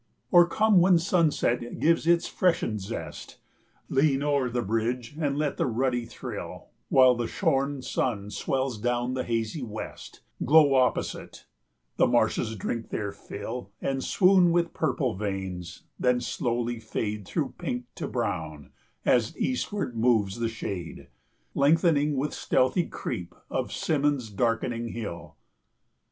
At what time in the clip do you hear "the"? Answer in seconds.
4.49-4.63, 5.57-5.67, 7.13-7.27, 9.13-9.23, 11.97-12.07, 20.39-20.49